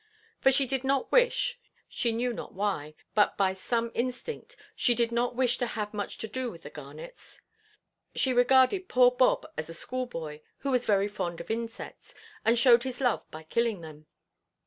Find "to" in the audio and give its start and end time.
5.59-5.67, 6.17-6.27